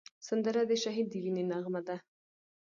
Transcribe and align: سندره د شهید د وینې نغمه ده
سندره 0.27 0.61
د 0.67 0.71
شهید 0.83 1.07
د 1.09 1.13
وینې 1.23 1.43
نغمه 1.51 1.81
ده 1.87 1.97